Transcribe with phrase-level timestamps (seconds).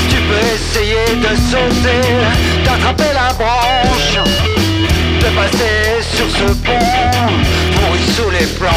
[0.08, 2.02] Tu peux essayer de sauter,
[2.64, 4.18] d'attraper la branche,
[5.20, 6.86] de passer sur ce pont
[7.74, 8.71] pourri sous les planches.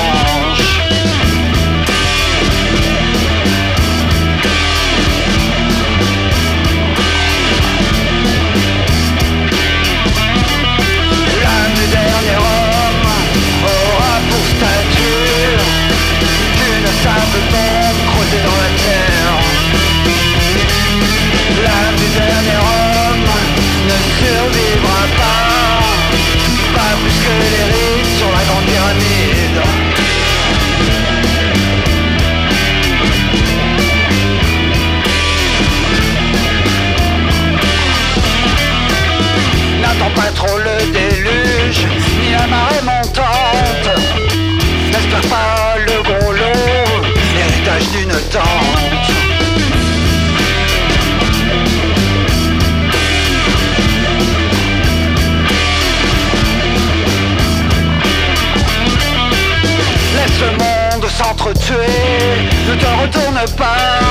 [40.14, 41.88] Pas trop le déluge,
[42.22, 43.90] ni la marée montante.
[44.92, 47.02] N'espère pas le gros lot,
[47.36, 49.10] l'héritage d'une tante.
[60.16, 61.74] Laisse le monde s'entretuer,
[62.70, 64.05] ne te retourne pas.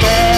[0.00, 0.31] the.